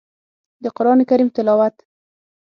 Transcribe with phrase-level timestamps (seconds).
[0.63, 1.75] د قران کريم تلاوت